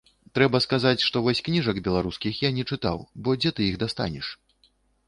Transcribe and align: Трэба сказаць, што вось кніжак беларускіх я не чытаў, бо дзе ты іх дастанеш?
Трэба 0.37 0.61
сказаць, 0.65 1.05
што 1.09 1.21
вось 1.27 1.41
кніжак 1.49 1.81
беларускіх 1.89 2.43
я 2.47 2.53
не 2.59 2.63
чытаў, 2.73 2.97
бо 3.25 3.39
дзе 3.43 3.55
ты 3.57 3.71
іх 3.71 3.75
дастанеш? 3.87 4.35